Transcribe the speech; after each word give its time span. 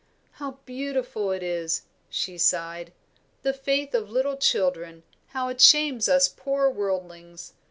"How 0.41 0.57
beautiful 0.65 1.29
it 1.29 1.43
is!" 1.43 1.83
she 2.09 2.35
sighed. 2.39 2.91
"The 3.43 3.53
faith 3.53 3.93
of 3.93 4.09
little 4.09 4.35
children, 4.35 5.03
how 5.27 5.47
it 5.49 5.61
shames 5.61 6.09
us 6.09 6.27
poor 6.27 6.71
worldlings!" 6.71 7.53